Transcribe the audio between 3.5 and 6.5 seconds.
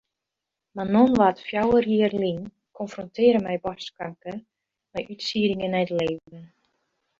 boarstkanker mei útsieddingen nei de lever.